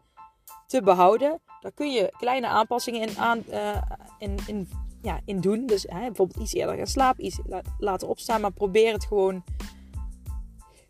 te 0.67 0.81
behouden. 0.81 1.41
Daar 1.59 1.71
kun 1.71 1.91
je 1.91 2.13
kleine 2.17 2.47
aanpassingen 2.47 3.01
in, 3.01 3.17
aan, 3.17 3.43
uh, 3.49 3.81
in, 4.19 4.37
in, 4.45 4.69
ja, 5.01 5.19
in 5.25 5.39
doen. 5.39 5.65
Dus 5.65 5.83
hè, 5.83 5.99
bijvoorbeeld 5.99 6.43
iets 6.43 6.53
eerder 6.53 6.75
gaan 6.75 6.87
slapen, 6.87 7.25
iets 7.25 7.39
later 7.77 8.07
opstaan. 8.07 8.41
Maar 8.41 8.53
probeer 8.53 8.93
het 8.93 9.05
gewoon 9.05 9.43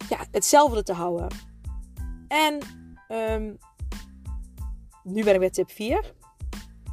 ja, 0.10 0.25
hetzelfde 0.31 0.83
te 0.83 0.93
houden. 0.93 1.27
En 2.27 2.60
um, 3.10 3.57
nu 5.03 5.24
ben 5.24 5.33
ik 5.33 5.39
bij 5.39 5.50
tip 5.50 5.71
4. 5.71 6.13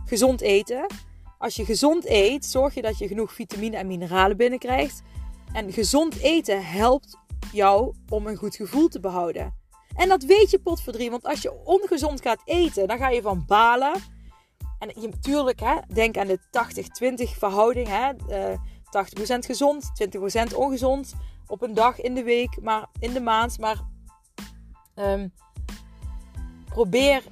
Gezond 0.05 0.41
eten. 0.41 0.87
Als 1.39 1.57
je 1.57 1.65
gezond 1.65 2.07
eet, 2.07 2.45
zorg 2.45 2.75
je 2.75 2.83
dat 2.83 2.99
je 2.99 3.09
genoeg 3.09 3.33
vitamine 3.33 3.77
en 3.77 3.87
mineralen 3.87 4.37
binnenkrijgt. 4.37 5.03
En 5.53 5.73
gezond 5.73 6.19
eten 6.19 6.67
helpt 6.67 7.17
jou 7.53 7.95
om 8.09 8.27
een 8.27 8.37
goed 8.37 8.57
gevoel 8.57 8.89
te 8.89 9.01
behouden. 9.01 9.55
En 9.97 10.09
dat 10.09 10.23
weet 10.23 10.51
je 10.51 10.59
potverdrie, 10.59 11.11
want 11.11 11.25
als 11.25 11.43
je 11.43 11.65
ongezond 11.65 12.21
gaat 12.21 12.43
eten, 12.45 12.89
dan 12.89 12.99
ga 12.99 13.09
je 13.09 13.23
van 13.23 13.45
balen. 13.47 13.93
En 14.79 15.01
je, 15.01 15.09
natuurlijk, 15.09 15.61
hè, 15.61 15.75
denk 15.93 16.17
aan 16.17 16.27
de 16.27 16.39
80-20 16.39 17.39
verhouding. 17.39 17.89
Hè, 17.89 18.13
uh, 18.51 18.59
80% 18.91 19.47
gezond, 19.47 19.91
20% 19.95 20.55
ongezond 20.55 21.15
op 21.47 21.63
een 21.63 21.75
dag 21.75 22.01
in 22.01 22.15
de 22.15 22.23
week, 22.23 22.61
maar 22.63 22.87
in 23.01 23.13
de 23.13 23.21
maand. 23.21 23.59
Maar 23.59 23.81
um, 24.95 25.33
probeer 26.65 27.23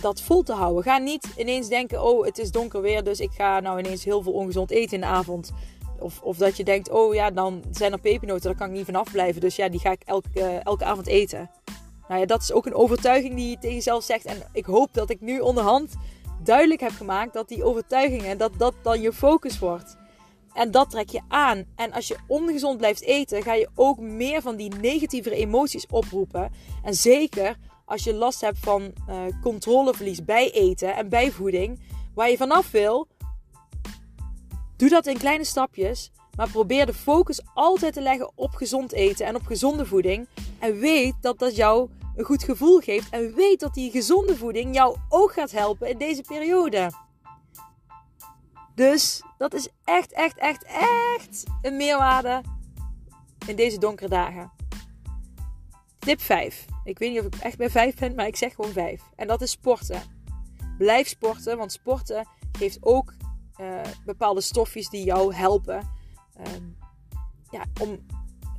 dat 0.00 0.20
vol 0.20 0.42
te 0.42 0.52
houden. 0.52 0.82
Ga 0.82 0.98
niet 0.98 1.28
ineens 1.36 1.68
denken: 1.68 2.02
oh, 2.02 2.24
het 2.24 2.38
is 2.38 2.50
donker 2.50 2.80
weer, 2.80 3.04
dus 3.04 3.20
ik 3.20 3.32
ga 3.32 3.60
nou 3.60 3.78
ineens 3.78 4.04
heel 4.04 4.22
veel 4.22 4.32
ongezond 4.32 4.70
eten 4.70 4.94
in 4.94 5.00
de 5.00 5.06
avond. 5.06 5.52
Of, 6.02 6.20
of 6.22 6.36
dat 6.36 6.56
je 6.56 6.64
denkt: 6.64 6.90
oh 6.90 7.14
ja, 7.14 7.30
dan 7.30 7.62
zijn 7.70 7.92
er 7.92 8.00
pepernoten, 8.00 8.42
daar 8.42 8.56
kan 8.56 8.68
ik 8.68 8.72
niet 8.72 8.84
vanaf 8.84 9.12
blijven. 9.12 9.40
Dus 9.40 9.56
ja, 9.56 9.68
die 9.68 9.80
ga 9.80 9.90
ik 9.90 10.02
elke, 10.04 10.40
elke 10.62 10.84
avond 10.84 11.06
eten. 11.06 11.50
Nou 12.08 12.20
ja, 12.20 12.26
dat 12.26 12.42
is 12.42 12.52
ook 12.52 12.66
een 12.66 12.74
overtuiging 12.74 13.34
die 13.34 13.50
je 13.50 13.58
tegen 13.58 13.76
jezelf 13.76 14.04
zegt. 14.04 14.24
En 14.24 14.42
ik 14.52 14.64
hoop 14.64 14.94
dat 14.94 15.10
ik 15.10 15.20
nu 15.20 15.40
onderhand 15.40 15.94
duidelijk 16.44 16.80
heb 16.80 16.92
gemaakt 16.92 17.32
dat 17.32 17.48
die 17.48 17.64
overtuigingen, 17.64 18.38
dat 18.38 18.52
dat 18.58 18.74
dan 18.82 19.00
je 19.00 19.12
focus 19.12 19.58
wordt. 19.58 19.96
En 20.52 20.70
dat 20.70 20.90
trek 20.90 21.08
je 21.08 21.20
aan. 21.28 21.64
En 21.76 21.92
als 21.92 22.08
je 22.08 22.16
ongezond 22.26 22.78
blijft 22.78 23.02
eten, 23.02 23.42
ga 23.42 23.54
je 23.54 23.68
ook 23.74 23.98
meer 23.98 24.42
van 24.42 24.56
die 24.56 24.74
negatieve 24.80 25.34
emoties 25.34 25.86
oproepen. 25.86 26.50
En 26.84 26.94
zeker 26.94 27.56
als 27.84 28.04
je 28.04 28.14
last 28.14 28.40
hebt 28.40 28.58
van 28.58 28.82
uh, 28.82 29.16
controleverlies 29.42 30.24
bij 30.24 30.50
eten 30.50 30.96
en 30.96 31.08
bij 31.08 31.30
voeding, 31.30 31.80
waar 32.14 32.30
je 32.30 32.36
vanaf 32.36 32.70
wil, 32.70 33.08
doe 34.82 34.90
dat 34.90 35.06
in 35.06 35.18
kleine 35.18 35.44
stapjes. 35.44 36.10
Maar 36.36 36.50
probeer 36.50 36.86
de 36.86 36.94
focus 36.94 37.40
altijd 37.54 37.92
te 37.92 38.00
leggen 38.00 38.30
op 38.34 38.54
gezond 38.54 38.92
eten 38.92 39.26
en 39.26 39.34
op 39.34 39.46
gezonde 39.46 39.86
voeding. 39.86 40.28
En 40.58 40.78
weet 40.78 41.14
dat 41.20 41.38
dat 41.38 41.56
jou 41.56 41.90
een 42.16 42.24
goed 42.24 42.42
gevoel 42.44 42.78
geeft. 42.78 43.10
En 43.10 43.34
weet 43.34 43.60
dat 43.60 43.74
die 43.74 43.90
gezonde 43.90 44.36
voeding 44.36 44.74
jou 44.74 44.96
ook 45.08 45.32
gaat 45.32 45.50
helpen 45.50 45.88
in 45.88 45.98
deze 45.98 46.22
periode. 46.22 46.90
Dus 48.74 49.22
dat 49.38 49.54
is 49.54 49.68
echt, 49.84 50.12
echt, 50.12 50.38
echt, 50.38 50.64
echt 50.64 51.44
een 51.62 51.76
meerwaarde 51.76 52.42
in 53.46 53.56
deze 53.56 53.78
donkere 53.78 54.08
dagen. 54.08 54.52
Tip 55.98 56.20
5. 56.20 56.64
Ik 56.84 56.98
weet 56.98 57.10
niet 57.10 57.20
of 57.20 57.26
ik 57.26 57.34
echt 57.34 57.56
bij 57.56 57.70
5 57.70 57.94
ben, 57.94 58.14
maar 58.14 58.26
ik 58.26 58.36
zeg 58.36 58.54
gewoon 58.54 58.72
5. 58.72 59.02
En 59.16 59.26
dat 59.26 59.40
is 59.40 59.50
sporten. 59.50 60.02
Blijf 60.78 61.08
sporten, 61.08 61.58
want 61.58 61.72
sporten 61.72 62.26
geeft 62.58 62.78
ook 62.80 63.12
uh, 63.62 63.80
bepaalde 64.04 64.40
stofjes 64.40 64.88
die 64.88 65.04
jou 65.04 65.34
helpen 65.34 65.90
uh, 66.40 66.46
ja, 67.50 67.64
om 67.80 67.98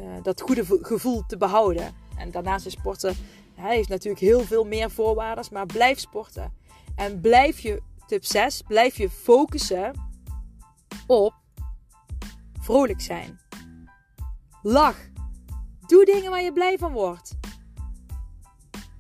uh, 0.02 0.08
dat 0.22 0.42
goede 0.42 0.66
gevoel 0.82 1.24
te 1.28 1.38
behouden. 1.38 1.96
En 2.18 2.32
daarnaast 2.32 2.66
is 2.66 2.74
sporten 2.74 3.16
hij 3.56 3.76
heeft 3.76 3.90
natuurlijk 3.90 4.24
heel 4.24 4.42
veel 4.42 4.64
meer 4.64 4.92
voorwaarden, 4.92 5.46
maar 5.52 5.66
blijf 5.66 6.00
sporten. 6.00 6.54
En 6.96 7.22
blijf 7.22 7.60
je, 7.60 7.82
tip 8.08 8.26
6, 8.26 8.62
blijf 8.68 8.98
je 8.98 9.10
focussen 9.10 9.92
op 11.08 11.34
vrolijk 12.60 13.02
zijn. 13.02 13.40
Lach. 14.62 15.12
Doe 15.88 16.06
dingen 16.06 16.30
waar 16.30 16.42
je 16.42 16.54
blij 16.54 16.78
van 16.78 16.92
wordt. 16.92 17.36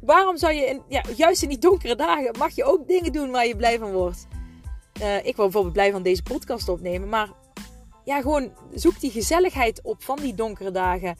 Waarom 0.01 0.37
zou 0.37 0.53
je, 0.53 0.65
in, 0.65 0.81
ja, 0.87 1.03
juist 1.15 1.41
in 1.41 1.49
die 1.49 1.57
donkere 1.57 1.95
dagen, 1.95 2.37
mag 2.37 2.55
je 2.55 2.63
ook 2.63 2.87
dingen 2.87 3.11
doen 3.11 3.31
waar 3.31 3.45
je 3.45 3.55
blij 3.55 3.79
van 3.79 3.91
wordt? 3.91 4.27
Uh, 5.01 5.17
ik 5.17 5.35
wil 5.35 5.45
bijvoorbeeld 5.45 5.73
blij 5.73 5.91
van 5.91 6.03
deze 6.03 6.23
podcast 6.23 6.69
opnemen, 6.69 7.09
maar 7.09 7.29
ja, 8.03 8.21
gewoon 8.21 8.51
zoek 8.73 8.99
die 8.99 9.11
gezelligheid 9.11 9.81
op 9.83 10.03
van 10.03 10.17
die 10.17 10.33
donkere 10.33 10.71
dagen. 10.71 11.17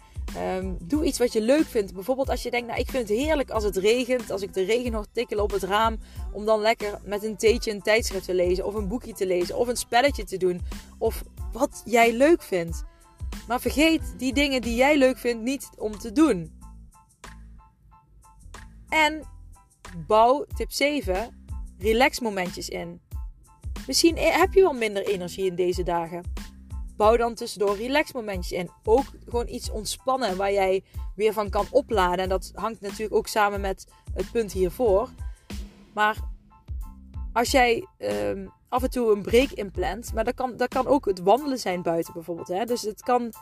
Um, 0.58 0.78
doe 0.82 1.04
iets 1.04 1.18
wat 1.18 1.34
je 1.34 1.42
leuk 1.42 1.66
vindt. 1.66 1.94
Bijvoorbeeld 1.94 2.30
als 2.30 2.44
je 2.44 2.52
denkt, 2.52 2.68
nou 2.68 2.80
ik 2.80 2.90
vind 2.90 3.10
het 3.10 3.18
heerlijk 3.18 3.50
als 3.50 3.64
het 3.64 3.78
regent. 3.78 4.32
Als 4.32 4.42
ik 4.42 4.54
de 4.54 4.64
regen 4.64 4.94
hoor 4.94 5.06
tikkelen 5.12 5.44
op 5.44 5.52
het 5.52 5.64
raam. 5.64 5.98
Om 6.32 6.46
dan 6.46 6.62
lekker 6.62 7.00
met 7.04 7.24
een 7.24 7.38
theetje 7.38 7.72
een 7.72 7.82
tijdschrift 7.82 8.26
te 8.26 8.34
lezen. 8.34 8.66
Of 8.66 8.74
een 8.74 8.88
boekje 8.88 9.14
te 9.14 9.26
lezen. 9.26 9.58
Of 9.58 9.68
een 9.68 9.78
spelletje 9.78 10.24
te 10.24 10.38
doen. 10.38 10.62
Of 10.98 11.24
wat 11.52 11.82
jij 11.86 12.14
leuk 12.14 12.42
vindt. 12.42 12.84
Maar 13.48 13.62
vergeet 13.62 14.02
die 14.18 14.34
dingen 14.34 14.62
die 14.62 14.76
jij 14.76 14.98
leuk 14.98 15.18
vindt 15.18 15.44
niet 15.44 15.70
om 15.78 15.98
te 15.98 16.12
doen. 16.12 16.60
En 18.90 19.24
bouw 20.08 20.46
tip 20.56 20.72
7 20.72 21.46
relax 21.78 22.20
momentjes 22.20 22.70
in. 22.70 23.02
Misschien 23.88 24.18
heb 24.18 24.54
je 24.54 24.62
wel 24.62 24.74
minder 24.74 25.06
energie 25.06 25.46
in 25.46 25.56
deze 25.56 25.84
dagen 25.84 26.24
bouw 26.98 27.18
dan 27.18 27.34
tussendoor 27.34 27.76
relaxmomentjes 27.76 28.60
in. 28.60 28.70
Ook 28.84 29.06
gewoon 29.26 29.48
iets 29.48 29.72
ontspannen 29.72 30.38
waar 30.38 30.52
jij 30.52 30.84
weer 31.16 31.34
van 31.34 31.50
kan 31.50 31.66
opladen. 31.72 32.20
En 32.20 32.30
dat 32.30 32.52
hangt 32.56 32.82
natuurlijk 32.82 33.16
ook 33.16 33.28
samen 33.28 33.62
met 33.62 33.88
het 34.14 34.32
punt 34.32 34.52
hiervoor. 34.52 35.10
Maar 35.94 36.18
als 37.34 37.52
jij 37.52 37.88
ehm, 37.98 38.48
af 38.70 38.84
en 38.84 38.90
toe 38.90 39.16
een 39.16 39.22
break 39.22 39.50
inplant, 39.50 40.14
maar 40.14 40.24
dat 40.24 40.34
kan, 40.34 40.58
dat 40.58 40.68
kan 40.68 40.88
ook 40.88 41.06
het 41.06 41.20
wandelen 41.20 41.60
zijn 41.60 41.82
buiten 41.82 42.14
bijvoorbeeld. 42.14 42.48
Hè? 42.48 42.66
Dus 42.66 42.82
het 42.82 43.02
kan 43.02 43.34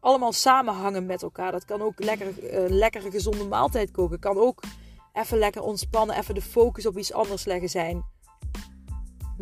allemaal 0.00 0.32
samenhangen 0.32 1.06
met 1.06 1.22
elkaar. 1.22 1.52
Dat 1.52 1.64
kan 1.64 1.82
ook 1.82 2.04
lekker, 2.04 2.26
uh, 2.26 2.70
lekkere 2.70 3.10
gezonde 3.10 3.44
maaltijd 3.44 3.90
koken. 3.90 4.18
Kan 4.18 4.38
ook 4.38 4.62
even 5.12 5.38
lekker 5.38 5.62
ontspannen, 5.62 6.16
even 6.16 6.34
de 6.34 6.42
focus 6.42 6.86
op 6.86 6.98
iets 6.98 7.12
anders 7.12 7.44
leggen 7.44 7.68
zijn. 7.68 8.04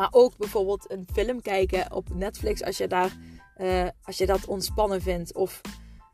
Maar 0.01 0.09
ook 0.11 0.37
bijvoorbeeld 0.37 0.91
een 0.91 1.09
film 1.13 1.43
kijken 1.43 1.93
op 1.93 2.15
Netflix 2.15 2.63
als 2.63 2.77
je 2.77 2.87
daar 2.87 3.17
uh, 3.57 3.89
als 4.03 4.19
je 4.19 4.27
dat 4.27 4.47
ontspannen 4.47 5.03
vindt. 5.03 5.35
Of 5.35 5.61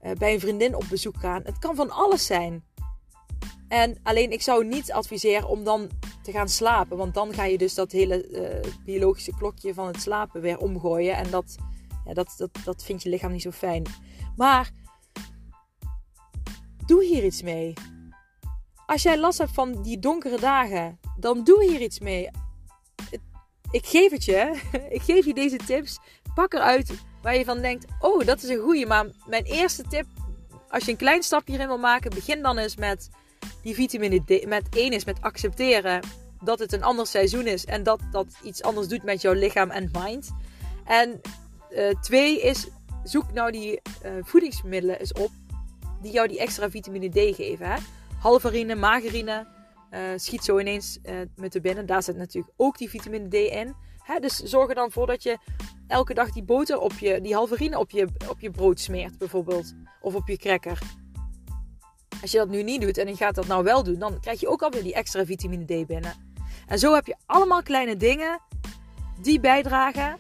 uh, 0.03 0.11
bij 0.13 0.33
een 0.33 0.41
vriendin 0.41 0.75
op 0.75 0.85
bezoek 0.91 1.17
gaan. 1.17 1.43
Het 1.45 1.59
kan 1.59 1.75
van 1.77 1.91
alles 1.91 2.27
zijn. 2.27 2.65
En 3.69 3.99
alleen 4.03 4.33
ik 4.33 4.43
zou 4.43 4.65
niet 4.65 4.93
adviseren 4.93 5.49
om 5.49 5.65
dan 5.65 5.89
te 6.23 6.33
gaan 6.33 6.49
slapen. 6.49 6.97
Want 6.97 7.15
dan 7.15 7.35
ga 7.35 7.45
je 7.45 7.59
dus 7.59 7.75
dat 7.75 7.93
hele 7.93 8.29
uh, 8.29 8.73
biologische 8.85 9.35
klokje 9.39 9.75
van 9.75 9.87
het 9.87 10.01
slapen 10.01 10.41
weer 10.41 10.59
omgooien. 10.59 11.17
En 11.17 11.31
dat, 11.31 11.57
ja, 12.05 12.15
dat, 12.15 12.35
dat, 12.37 12.51
dat 12.65 12.85
vindt 12.85 13.03
je 13.03 13.09
lichaam 13.09 13.33
niet 13.33 13.43
zo 13.43 13.51
fijn. 13.51 13.83
Maar 14.37 14.71
doe 16.87 17.05
hier 17.05 17.25
iets 17.25 17.43
mee. 17.43 17.73
Als 18.87 19.03
jij 19.03 19.19
last 19.19 19.39
hebt 19.39 19.53
van 19.53 19.83
die 19.83 19.99
donkere 19.99 20.41
dagen, 20.41 20.99
dan 21.19 21.45
doe 21.45 21.65
hier 21.65 21.81
iets 21.81 22.01
mee. 22.01 22.31
Ik 23.77 23.87
geef 23.87 24.11
het 24.11 24.25
je. 24.25 24.61
Ik 24.97 25.03
geef 25.03 25.25
je 25.25 25.35
deze 25.35 25.57
tips. 25.57 25.99
Pak 26.35 26.53
eruit 26.53 26.91
waar 27.23 27.37
je 27.37 27.45
van 27.45 27.61
denkt: 27.61 27.85
oh, 28.01 28.27
dat 28.27 28.43
is 28.43 28.49
een 28.49 28.61
goeie. 28.61 28.87
Maar 28.87 29.07
mijn 29.27 29.45
eerste 29.45 29.83
tip, 29.83 30.07
als 30.69 30.85
je 30.85 30.91
een 30.91 30.97
klein 30.97 31.23
stapje 31.23 31.51
hierin 31.51 31.69
wil 31.69 31.79
maken, 31.79 32.11
begin 32.11 32.43
dan 32.43 32.59
eens 32.59 32.77
met 32.77 33.09
die 33.63 33.75
vitamine 33.75 34.25
D. 34.25 34.47
Met 34.47 34.67
één 34.71 34.93
is 34.93 35.05
met 35.05 35.21
accepteren 35.21 36.01
dat 36.41 36.59
het 36.59 36.73
een 36.73 36.83
ander 36.83 37.07
seizoen 37.07 37.47
is 37.47 37.65
en 37.65 37.83
dat 37.83 38.01
dat 38.11 38.27
iets 38.43 38.63
anders 38.63 38.89
doet 38.89 39.03
met 39.03 39.21
jouw 39.21 39.33
lichaam 39.33 39.71
en 39.71 39.91
mind. 39.93 40.31
En 40.85 41.21
uh, 41.71 42.01
twee 42.01 42.41
is 42.41 42.67
zoek 43.05 43.33
nou 43.33 43.51
die 43.51 43.81
uh, 44.05 44.13
voedingsmiddelen 44.23 44.99
eens 44.99 45.13
op 45.13 45.31
die 46.03 46.13
jou 46.13 46.29
die 46.29 46.39
extra 46.39 46.71
vitamine 46.71 47.09
D 47.09 47.35
geven. 47.35 47.67
Hè? 47.67 47.79
Halvarine, 48.21 48.75
margarine, 48.75 49.47
uh, 49.91 50.01
schiet 50.17 50.45
zo 50.45 50.59
ineens 50.59 50.99
met 51.37 51.53
de 51.53 51.61
binnen. 51.61 51.87
Daar 51.87 52.03
zit 52.03 52.17
natuurlijk 52.17 52.55
ook 52.57 52.79
die 52.79 52.91
vitamine 52.91 53.29
D 53.29 53.35
in. 53.35 53.75
Hè? 53.99 54.19
Dus 54.19 54.37
zorg 54.37 54.69
er 54.69 54.75
dan 54.75 54.91
voor 54.91 55.07
dat 55.07 55.23
je 55.23 55.39
elke 55.87 56.15
dag 56.15 56.31
die 56.31 56.43
boter 56.43 56.79
op 56.79 56.93
je, 56.93 57.21
die 57.21 57.35
halverine 57.35 57.79
op 57.79 57.91
je, 57.91 58.09
op 58.29 58.41
je 58.41 58.51
brood 58.51 58.81
smeert 58.81 59.19
bijvoorbeeld. 59.19 59.75
Of 60.01 60.15
op 60.15 60.29
je 60.29 60.37
cracker. 60.37 60.79
Als 62.23 62.31
je 62.31 62.39
dat 62.39 62.49
nu 62.49 62.63
niet 62.63 62.81
doet 62.81 62.99
en 62.99 63.09
je 63.09 63.17
gaat 63.17 63.35
dat 63.35 63.47
nou 63.47 63.65
wel 63.65 63.83
doen, 63.83 63.99
dan 63.99 64.21
krijg 64.21 64.41
je 64.41 64.49
ook 64.49 64.63
alweer 64.63 64.83
die 64.83 64.95
extra 64.95 65.25
vitamine 65.25 65.65
D 65.65 65.87
binnen. 65.87 66.13
En 66.67 66.79
zo 66.79 66.95
heb 66.95 67.07
je 67.07 67.17
allemaal 67.27 67.63
kleine 67.63 67.97
dingen 67.97 68.41
die 69.21 69.41
bijdragen 69.41 70.17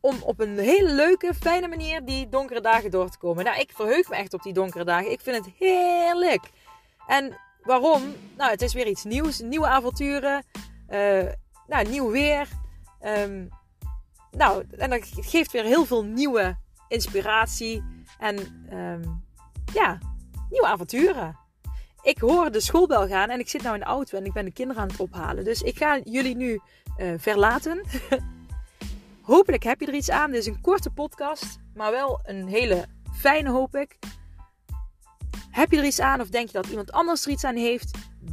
om 0.00 0.16
op 0.22 0.40
een 0.40 0.58
hele 0.58 0.92
leuke, 0.92 1.34
fijne 1.34 1.68
manier 1.68 2.04
die 2.04 2.28
donkere 2.28 2.60
dagen 2.60 2.90
door 2.90 3.10
te 3.10 3.18
komen. 3.18 3.44
Nou, 3.44 3.60
ik 3.60 3.70
verheug 3.72 4.08
me 4.08 4.16
echt 4.16 4.34
op 4.34 4.42
die 4.42 4.52
donkere 4.52 4.84
dagen. 4.84 5.10
Ik 5.10 5.20
vind 5.20 5.36
het 5.36 5.54
heerlijk. 5.58 6.50
En 7.06 7.36
waarom? 7.62 8.02
Nou, 8.36 8.50
het 8.50 8.62
is 8.62 8.72
weer 8.72 8.86
iets 8.86 9.04
nieuws, 9.04 9.40
nieuwe 9.40 9.66
avonturen, 9.66 10.44
uh, 10.88 11.28
nou, 11.66 11.88
nieuw 11.88 12.10
weer. 12.10 12.48
Um, 13.06 13.48
nou, 14.30 14.64
en 14.78 14.90
dat 14.90 15.00
geeft 15.04 15.52
weer 15.52 15.64
heel 15.64 15.84
veel 15.84 16.04
nieuwe 16.04 16.56
inspiratie 16.88 17.82
en 18.18 18.36
um, 18.72 19.24
ja, 19.72 19.98
nieuwe 20.50 20.66
avonturen. 20.66 21.40
Ik 22.02 22.18
hoor 22.18 22.50
de 22.50 22.60
schoolbel 22.60 23.06
gaan 23.06 23.28
en 23.28 23.38
ik 23.38 23.48
zit 23.48 23.62
nou 23.62 23.74
in 23.74 23.80
de 23.80 23.86
auto 23.86 24.18
en 24.18 24.24
ik 24.24 24.32
ben 24.32 24.44
de 24.44 24.52
kinderen 24.52 24.82
aan 24.82 24.88
het 24.88 25.00
ophalen. 25.00 25.44
Dus 25.44 25.62
ik 25.62 25.76
ga 25.76 26.00
jullie 26.04 26.36
nu 26.36 26.60
uh, 26.98 27.12
verlaten. 27.16 27.84
Hopelijk 29.22 29.62
heb 29.62 29.80
je 29.80 29.86
er 29.86 29.94
iets 29.94 30.10
aan. 30.10 30.30
Dit 30.30 30.40
is 30.40 30.46
een 30.46 30.60
korte 30.60 30.90
podcast, 30.90 31.58
maar 31.74 31.90
wel 31.90 32.20
een 32.22 32.46
hele 32.46 32.86
fijne 33.12 33.50
hoop 33.50 33.76
ik. 33.76 33.98
Heb 35.52 35.70
je 35.70 35.78
er 35.78 35.84
iets 35.84 36.00
aan 36.00 36.20
of 36.20 36.28
denk 36.28 36.46
je 36.46 36.52
dat 36.52 36.66
iemand 36.66 36.92
anders 36.92 37.24
er 37.24 37.30
iets 37.30 37.44
aan 37.44 37.56
heeft? 37.56 37.90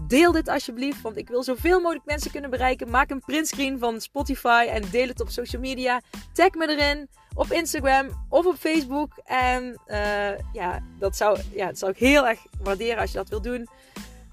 Deel 0.07 0.31
dit 0.31 0.47
alsjeblieft, 0.47 1.01
want 1.01 1.17
ik 1.17 1.27
wil 1.27 1.43
zoveel 1.43 1.79
mogelijk 1.79 2.05
mensen 2.05 2.31
kunnen 2.31 2.49
bereiken. 2.49 2.89
Maak 2.89 3.09
een 3.09 3.19
printscreen 3.19 3.79
van 3.79 4.01
Spotify 4.01 4.67
en 4.69 4.83
deel 4.91 5.07
het 5.07 5.21
op 5.21 5.29
social 5.29 5.61
media. 5.61 6.01
Tag 6.33 6.53
me 6.53 6.67
erin 6.67 7.09
op 7.33 7.51
Instagram 7.51 8.25
of 8.29 8.45
op 8.45 8.55
Facebook. 8.55 9.11
En 9.23 9.81
uh, 9.88 10.38
ja, 10.53 10.83
dat 10.99 11.15
zou, 11.15 11.39
ja, 11.51 11.65
dat 11.65 11.77
zou 11.77 11.91
ik 11.91 11.97
heel 11.97 12.27
erg 12.27 12.39
waarderen 12.61 12.97
als 12.97 13.11
je 13.11 13.17
dat 13.17 13.29
wilt 13.29 13.43
doen. 13.43 13.67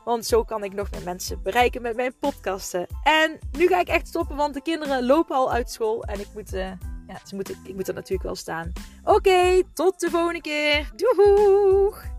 Want 0.05 0.27
zo 0.27 0.45
kan 0.45 0.65
ik 0.65 0.75
nog 0.75 0.91
meer 0.91 1.05
mensen 1.05 1.43
bereiken 1.43 1.83
met 1.83 1.97
mijn 1.97 2.19
podcasten. 2.19 2.87
En 3.03 3.39
nu 3.53 3.67
ga 3.67 3.81
ik 3.81 3.89
echt 3.89 4.09
stoppen, 4.09 4.37
want 4.37 4.55
de 4.55 4.63
kinderen 4.63 5.07
lopen 5.07 5.37
al 5.37 5.53
uit 5.53 5.71
school. 5.71 6.05
En 6.05 6.21
ik 6.21 6.29
moet 6.35 6.55
uh, 6.55 6.71
ja, 7.07 7.21
ze 7.25 7.35
moeten, 7.35 7.57
ik 7.65 7.75
moet 7.75 7.89
er 7.89 7.95
natuurlijk 7.95 8.23
wel 8.23 8.35
staan. 8.35 8.73
Oké, 9.05 9.63
tot 9.75 10.01
de 10.01 10.11
volgende 10.11 10.41
keer. 10.41 10.91
Doeg! 10.97 12.16